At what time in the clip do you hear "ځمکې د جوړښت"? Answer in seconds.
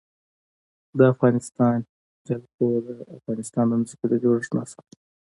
3.89-4.51